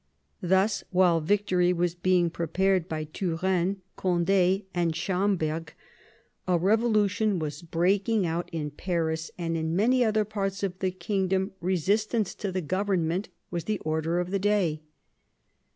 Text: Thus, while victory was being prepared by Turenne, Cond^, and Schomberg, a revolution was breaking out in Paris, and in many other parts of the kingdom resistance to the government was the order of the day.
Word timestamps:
Thus, 0.41 0.83
while 0.89 1.21
victory 1.21 1.71
was 1.71 1.93
being 1.93 2.31
prepared 2.31 2.89
by 2.89 3.03
Turenne, 3.03 3.83
Cond^, 3.95 4.65
and 4.73 4.95
Schomberg, 4.95 5.73
a 6.47 6.57
revolution 6.57 7.37
was 7.37 7.61
breaking 7.61 8.25
out 8.25 8.49
in 8.51 8.71
Paris, 8.71 9.29
and 9.37 9.55
in 9.55 9.75
many 9.75 10.03
other 10.03 10.25
parts 10.25 10.63
of 10.63 10.79
the 10.79 10.89
kingdom 10.89 11.51
resistance 11.59 12.33
to 12.33 12.51
the 12.51 12.61
government 12.61 13.29
was 13.51 13.65
the 13.65 13.77
order 13.81 14.17
of 14.19 14.31
the 14.31 14.39
day. 14.39 14.81